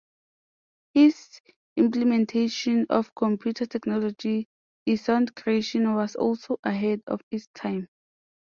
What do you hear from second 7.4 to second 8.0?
time.